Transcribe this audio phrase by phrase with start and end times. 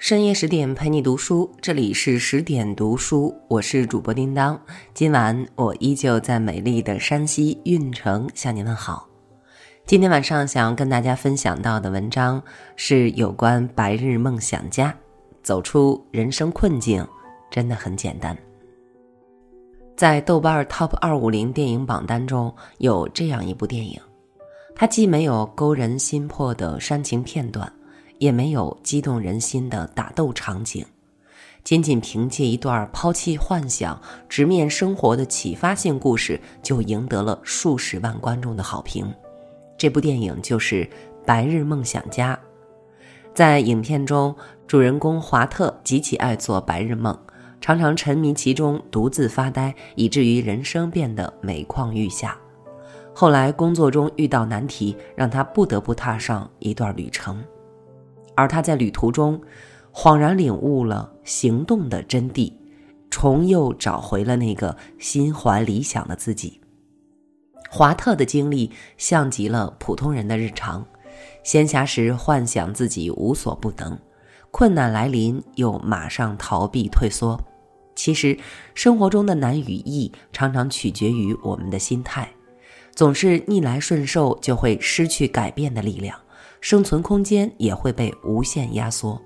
[0.00, 4.58] 深夜十点陪你读书，这里是十点读书，我是主播叮当。
[4.94, 9.06] 今晚我依旧在美丽的山西运城向您问好。
[9.84, 12.42] 今天晚上想要跟大家分享到的文章
[12.76, 14.96] 是有关白日梦想家
[15.42, 17.06] 走出人生困境，
[17.50, 18.34] 真的很简单。
[19.98, 24.00] 在豆瓣 Top 二五零电影榜单中有这样一部电影，
[24.74, 27.70] 它既没有勾人心魄的煽情片段。
[28.20, 30.84] 也没有激动人心的打斗场景，
[31.64, 33.98] 仅仅凭借一段抛弃幻想、
[34.28, 39.10] 直面生活的启发性故事，就赢得了数十万观众的好评。
[39.78, 40.84] 这部电影就是
[41.24, 42.34] 《白日梦想家》。
[43.34, 47.18] 在影片中，主人公华特极其爱做白日梦，
[47.58, 52.36] 常常沉迷其中，独自发呆，以至于人生变得每况愈下。
[53.14, 57.42] 后来，工作中遇到难题，让他不得不踏上一段旅程。
[58.40, 59.38] 而他在旅途中，
[59.92, 62.50] 恍然领悟了行动的真谛，
[63.10, 66.58] 重又找回了那个心怀理想的自己。
[67.68, 70.86] 华特的经历像极了普通人的日常，
[71.44, 73.98] 闲暇时幻想自己无所不能，
[74.50, 77.38] 困难来临又马上逃避退缩。
[77.94, 78.38] 其实，
[78.74, 82.32] 生活中的难与易常常取决于我们的心态，
[82.94, 86.18] 总是逆来顺受，就会失去改变的力量。
[86.60, 89.20] 生存空间也会被无限压缩，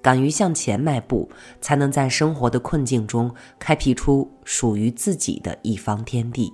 [0.00, 1.30] 敢于向前迈步，
[1.60, 6.52] 才能在生活的困境中开辟出属于自己的一方天地。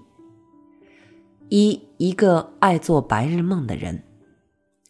[1.49, 4.03] 一一个爱做白日梦的人，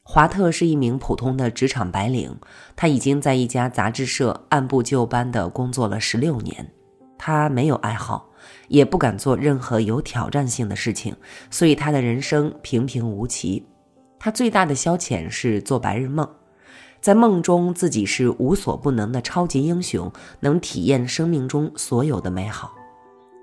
[0.03, 2.36] 华特是一名普通的职场白领，
[2.75, 6.69] 他已经在一家杂志社按部就班地工作了十六年。
[7.16, 8.28] 他没有爱好，
[8.66, 11.14] 也不敢做任何有挑战性的事情，
[11.48, 13.64] 所以他的人生平平无奇。
[14.19, 16.29] 他最大的消遣是做白日梦，
[17.01, 22.73] 在梦中自己是无所不能的超级英雄，能体验生命中所有的美好。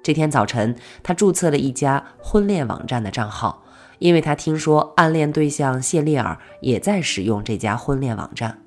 [0.03, 3.63] 这天早晨，他注册了一家婚恋网站的账号，
[3.99, 8.61] 因为他听说暗恋对象谢丽尔也在使用这家婚恋网站。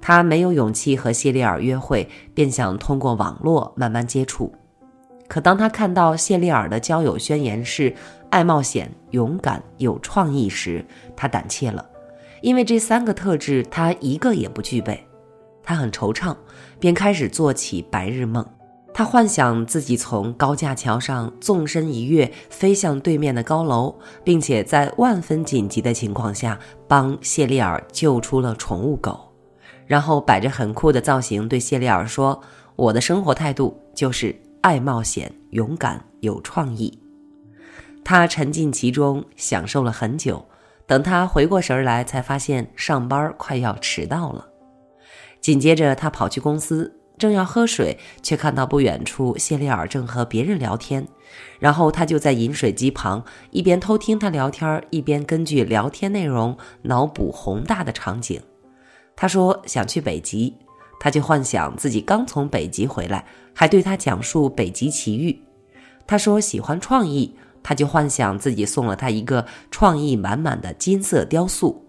[0.00, 4.52] 他没有勇气和谢丽尔约会，便想通过网络慢慢接触。
[5.28, 7.94] 可当他看到谢丽尔的交友宣言是
[8.30, 10.84] 爱冒险、勇敢、有创意时，
[11.16, 11.84] 他胆怯了，
[12.42, 15.04] 因为这三个特质他一个也不具备。
[15.62, 16.36] 他很惆怅，
[16.78, 18.46] 便开始做起白日梦。
[18.94, 23.94] 他幻想自己从高架桥上纵身一跃，飞向对面的高楼，
[24.24, 26.58] 并且在万分紧急的情况下
[26.88, 29.18] 帮谢丽尔救出了宠物狗，
[29.86, 32.40] 然后摆着很酷的造型对谢丽尔说
[32.76, 34.34] ：“我的生活态度就是。”
[34.66, 36.98] 爱冒险、勇敢、有创意，
[38.04, 40.44] 他沉浸其中，享受了很久。
[40.88, 44.44] 等他回过神来，才发现上班快要迟到了。
[45.40, 51.06] 紧接着，他跑去公司，正要喝水，却看到不远处谢丽尔正和别人聊天。
[51.60, 58.42] 然后他就在饮水机旁，一边偷听他聊天，一边根据聊天内容脑补宏大的场景。
[59.14, 60.56] 他说想去北极。
[60.98, 65.38] 他就幻想自己刚从北极回来，还对他讲述北极奇遇。
[66.06, 71.84] 他说喜欢创意，他就幻想自己送了他一个创意满满的金色雕塑。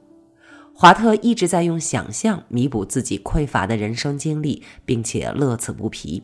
[0.74, 6.22] 华特一直在用想象弥补自己匮乏的人生经历，并且乐此不疲。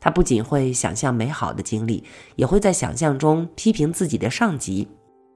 [0.00, 2.04] 他不仅会想象美好的经历，
[2.36, 4.88] 也会在想象中批评自己的上级。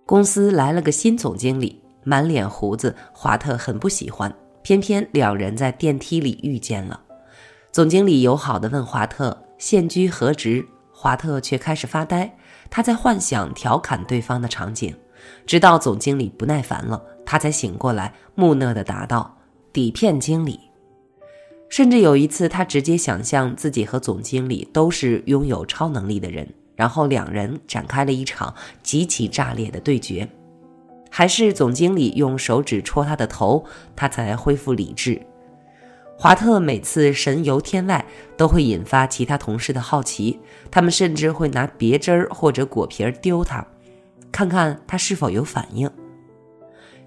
[0.05, 4.35] 公司来了个新总经理，满脸胡子，华特很不喜欢。
[4.69, 7.01] 偏偏两人在电梯里遇见了，
[7.73, 10.63] 总经理友好地问华特现居何职，
[10.93, 12.37] 华特却开始发呆，
[12.69, 14.95] 他在幻想调侃对方的场景，
[15.47, 19.39] 直到总经理不耐烦了，他才醒过来，木讷地答道
[19.73, 20.61] ：“底片经理。”
[21.71, 26.47] 甚至有一次，他直接想象自己和总经理都是拥有超能力的人，
[26.77, 30.29] 然后两人展开了一场极其炸裂的对决。
[31.11, 33.65] 还是总经理用手指戳他的头，
[33.97, 35.21] 他才恢复理智。
[36.17, 38.05] 华特每次神游天外，
[38.37, 40.41] 都会引发其他同事的好奇，
[40.71, 43.65] 他们甚至会拿别针儿或者果皮儿丢他，
[44.33, 45.89] 看看他是否有反应。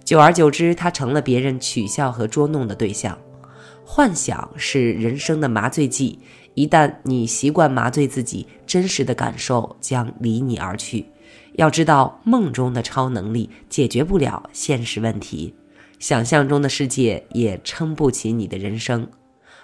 [0.06, 3.18] 久而久之，他成了别人取笑和捉弄的对象。
[3.83, 6.19] 幻想是人生的麻醉剂，
[6.54, 11.06] 一旦你习惯麻醉自己，真实的感受将离你而去。
[11.53, 15.53] 要知道，梦中的超能力解决不了现实问题，
[16.00, 19.07] 想象中的世界也撑不起你的人生。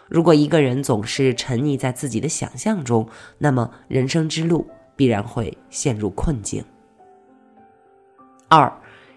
[0.10, 3.08] 如果一个人总是沉溺在自己的想象中，
[3.38, 6.64] 那么人生之路必然会陷入困境。
[8.48, 8.72] 二，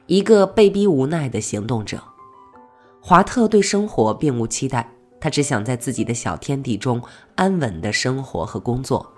[0.07, 2.03] 一个被逼无奈的行动者，
[3.01, 4.89] 华特对生活并无期待，
[5.21, 7.01] 他只想在自己的小天地中
[7.35, 9.13] 安稳的生活和工作。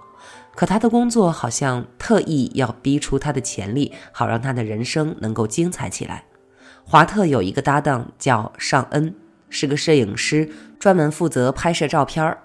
[0.55, 6.25] 可他的工作好像特意要逼出他的潜力，好让他的人生能够精彩起来。
[6.85, 9.15] 华特有一个搭档叫尚恩，
[9.49, 12.39] 是个摄影师，专门负责拍摄照片儿。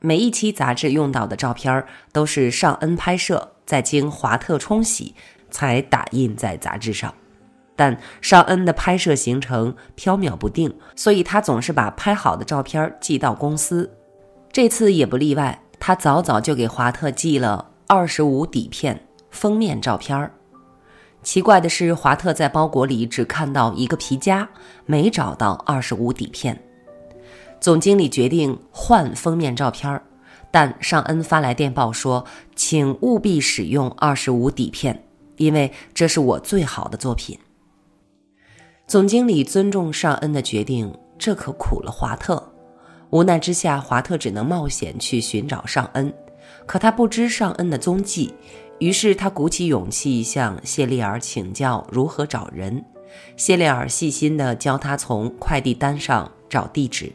[0.00, 5.14] 每一期杂志用到的照片儿都是尚恩拍摄，再经华特冲洗，
[5.50, 7.14] 才打印在杂志上。
[7.76, 13.90] 但尚恩的拍摄行程飘渺不定，所以他总是把拍好的照片寄到公司。
[14.52, 20.32] 这次也不例外，他早早就给华特寄了二十五底片封面照片儿。
[21.22, 24.48] 奇怪的是，华特在包裹里只看到一个皮夹，
[24.86, 26.58] 没找到二十五底片。
[27.60, 30.02] 总经理决定换封面照片儿，
[30.50, 32.24] 但尚恩发来电报说
[32.56, 37.38] ：“请务必使用二十五底片，因为这是我最好的作品。”
[38.88, 42.53] 总经理尊重尚恩的决定，这可苦了华特。
[43.14, 46.12] 无奈之下，华特只能冒险去寻找尚恩，
[46.66, 48.34] 可他不知尚恩的踪迹。
[48.80, 52.84] 于是他鼓起勇气向谢丽尔请教如何找人。
[53.36, 57.12] 谢丽尔细心地教他从快递单上找地址。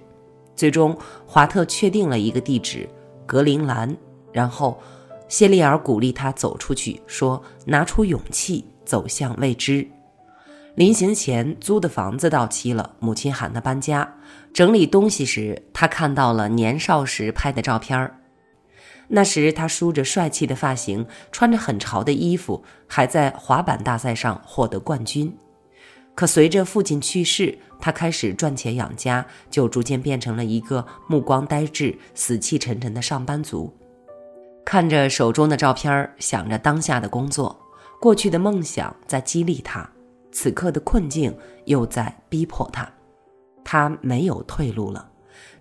[0.56, 0.98] 最终，
[1.28, 2.88] 华特确定了一个地址——
[3.28, 3.94] 格陵兰。
[4.31, 4.80] 然后，
[5.28, 9.86] 谢丽尔鼓励他走出去，说：“拿出勇气，走向未知。”
[10.75, 14.10] 临行前，租的房子到期了，母亲喊他搬家。
[14.54, 18.12] 整理东西时，他看到了年少时拍的照片
[19.07, 25.36] 那时他梳着帅气的发型，穿着很潮的衣服，还在滑板大赛上获得冠军。
[26.13, 33.74] 可随着父亲去世，他开始赚钱养家，就逐渐变成了一个目光呆滞、死气沉沉的上班族。
[34.66, 37.57] 看着手中的照片，想着当下的工作，
[38.00, 39.90] 过去的梦想在激励他。
[40.31, 41.36] 此刻的困境
[41.66, 42.88] 又在逼迫他，
[43.71, 45.12] 他没有退路了，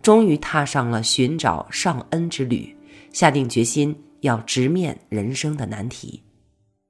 [0.01, 2.75] 终于踏上了寻找上恩之旅，
[3.13, 6.23] 下定决心要直面人生的难题。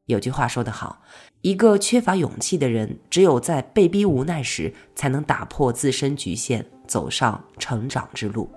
[0.07, 1.03] 有句话说得好，
[1.41, 8.49] 一个缺乏勇气的人，只有在被逼无奈时，才能打破自身局限，走上成长之路。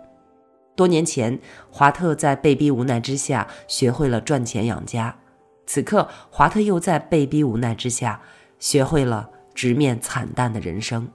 [0.76, 1.40] 多年前，
[1.72, 5.18] 华特在被逼无奈之下学会了赚钱养家，
[5.66, 8.22] 此刻华特又在被逼无奈之下。
[8.60, 11.10] 学会了直面惨淡的人生。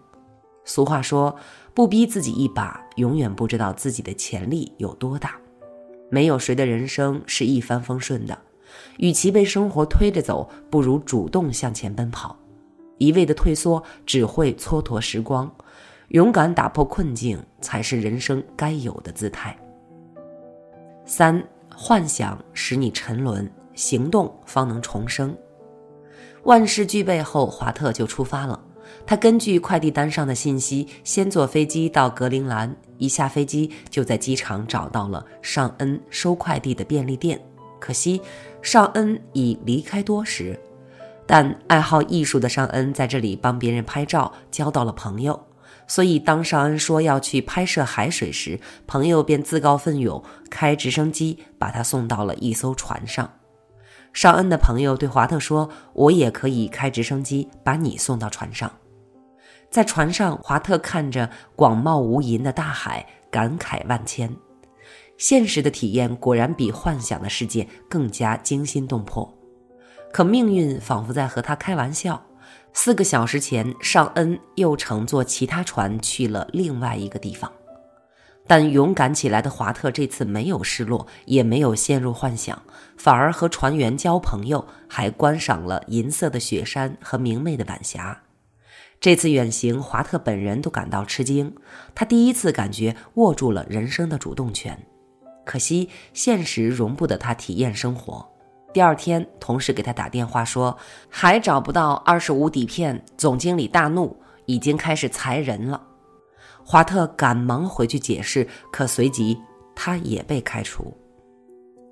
[0.67, 1.35] 俗话说
[1.73, 5.37] ：“不逼自己一把，永远不知道自己的潜力有多大。”
[6.11, 8.39] 没有谁的人生是一帆风顺的。
[8.99, 12.37] 与其被生活推着走，不如主动向前奔跑。
[12.99, 15.51] 一味的退缩只会蹉跎时光。
[16.09, 19.57] 勇敢打破困境，才是人生该有的姿态。
[21.05, 21.43] 三，
[21.75, 25.37] 幻想使你沉沦，行动方能重生。
[26.45, 28.61] 万事俱备后，华特就出发了。
[29.07, 32.75] 他根据快递单上的信息，先坐飞机到格陵兰。
[32.99, 37.41] 一下飞机，就在机场找到了尚恩收快递的便利店。
[37.79, 38.21] 可惜，
[38.63, 40.59] 尚恩已离开多时。
[41.27, 45.39] 但爱好艺术的尚恩在这里帮别人拍照，交到了朋友。
[45.89, 53.31] 所以，当尚恩说要去拍摄海水时，朋友便自告奋勇开直升机把他送到了一艘船上。
[54.13, 58.71] 尚恩的朋友对华特说：“我也可以开直升机把你送到船上。”
[59.71, 64.35] 在船上，华特看着广袤无垠的大海，感慨万千。
[65.19, 69.33] 现实的体验果然比幻想的世界更加惊心动魄。
[70.13, 72.23] 可命运仿佛在和他开玩笑。
[72.73, 77.51] 四个小时前，尚恩又乘坐其他船去了另外一个地方。
[78.47, 82.63] 但勇敢起来的华特这次没有失落，也没有陷入幻想，
[82.97, 88.23] 反而和船员交朋友，还观赏了银色的雪山和明媚的晚霞。
[89.01, 91.55] 这次远行，华特本人都感到吃惊，
[91.95, 94.87] 他第一次感觉握住了人生的主动权。
[95.45, 98.27] 可惜现实容不得他体验生活。
[98.73, 100.77] 第二天，同事给他打电话说，
[101.09, 105.81] 还找不到二十五底片，总经理大怒，已经开始裁人了。
[106.69, 109.39] 华特赶忙回去解释，可随即
[109.73, 110.93] 他也被开除。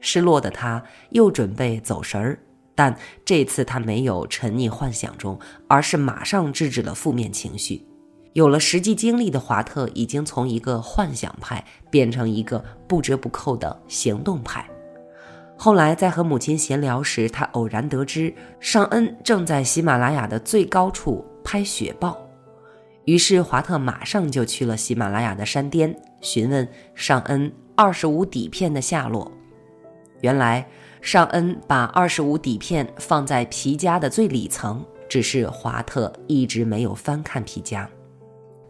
[0.01, 2.37] 失落的他又准备走神儿，
[2.75, 5.39] 但这次他没有沉溺幻想中，
[5.69, 7.87] 而是马上制止了负面情绪。
[8.33, 14.69] 有了实际经历的华特，已经从一个幻想派变成一个不折不扣的行动派。
[15.57, 22.19] 后来在和母亲闲聊时，他偶然得知尚恩正在喜马拉雅的最高处拍雪豹。
[23.05, 29.31] 于是华特马上就去了喜马拉雅的山巅，询问尚恩二十五底片的下落。
[30.21, 30.67] 原来
[31.03, 37.89] 尚恩把二十五底片放在皮夹的最里层，只是华特一直没有翻看皮夹。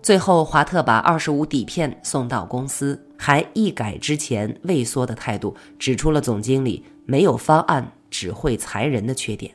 [0.03, 9.55] 最后，华特把二十五底片送到公司，还一改之前畏缩的态度，指出了总经理没有方案、只会裁人的缺点。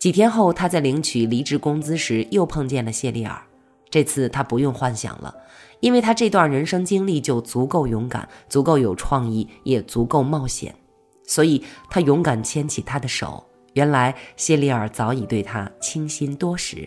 [0.00, 3.40] 几天后，他在领取离职工资时又碰见了谢丽尔。
[3.96, 5.34] 这次他不用幻想了，
[5.80, 10.74] 因为他这段人生经历就足够勇敢、足够有创意，也足够冒险，
[11.26, 13.42] 所以他勇敢牵起她的手。
[13.72, 16.86] 原来谢丽尔早已对他倾心多时。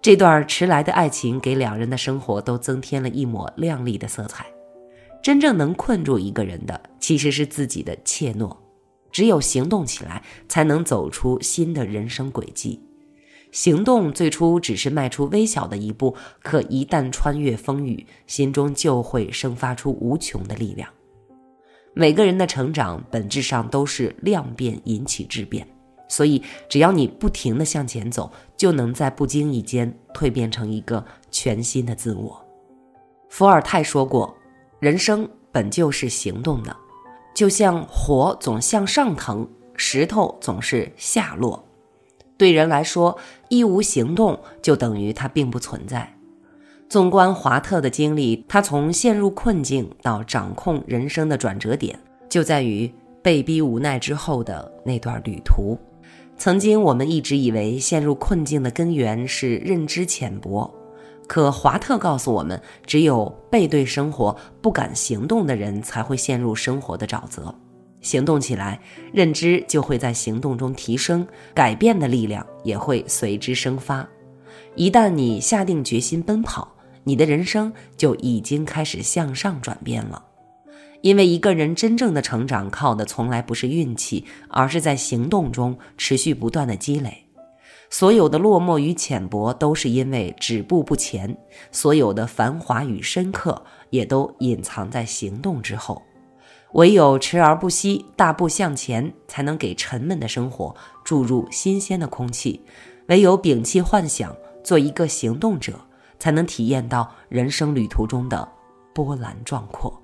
[0.00, 4.46] 这段迟来的爱情给两人的生活都增添了一抹亮丽的色彩。
[5.20, 8.56] 真正能困住一个人的，其实是自己的怯懦。
[9.10, 12.80] 只有行动起来，才能走出新的人生轨迹。
[13.54, 20.90] 行动最初只是迈出微小的一步，可一旦穿越风雨，心中就会生发出无穷的力量。
[21.94, 25.64] 每个人的成长本质上都是量变引起质变。
[26.08, 32.44] 所以，只要你不停地向前走，就能在不经意间蜕变成一个全新的自我。
[33.28, 34.36] 伏尔泰说过
[34.80, 36.76] ：“人生本就是行动的，
[37.32, 41.64] 就像火总向上腾，石头总是下落。
[42.36, 43.16] 对人来说，
[43.48, 46.10] 一无行动就等于它并不存在。”
[46.86, 51.98] 纵观华特的经历，他从陷入困境到掌控人生的转折点，
[52.28, 55.76] 就在于被逼无奈之后的那段旅途。
[56.36, 60.72] 曾经，我们一直以为陷入困境的根源是认知浅薄，
[61.26, 67.52] 可华特告诉我们，只有背对生活、不敢行动的人，才会陷入生活的沼泽。
[68.04, 68.78] 行动起来，
[69.12, 74.06] 认知就会在行动中提升，改变的力量也会随之生发。
[74.76, 80.22] 一旦你下定决心奔跑，你的人生就已经开始向上转变了。
[81.00, 87.26] 因为一个人真正的成长，靠的从来不是运气，而是在行动中持续不断的积累。
[87.88, 91.30] 所有的落寞与浅薄，都是因为止步不前；
[91.70, 96.02] 所有的繁华与深刻，也都隐藏在行动之后。
[96.74, 102.60] 唯有驰而不息，大步向前，才能给沉闷的生活注入新鲜的空气；
[103.06, 105.74] 唯有摒弃幻想，做一个行动者，
[106.18, 108.48] 才能体验到人生旅途中的
[108.92, 110.03] 波澜壮阔。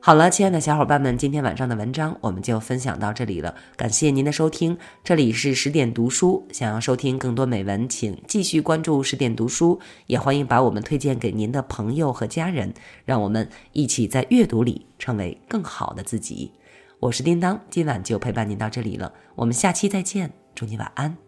[0.00, 3.54] 好了，亲爱的小伙伴们，今天晚上的文章我们就分享到这里了。
[3.76, 6.46] 感谢您的收听，这里是十点读书。
[6.50, 12.72] 想要收听更多美文，请继续关注十点读书，也欢迎把我们推荐给您的朋友和家人，
[13.04, 16.52] 让我们一起在阅读里成为更好的自己。
[17.00, 21.27] 我是叮当，今晚就陪伴您到这里了，我们下期再见，祝你晚安。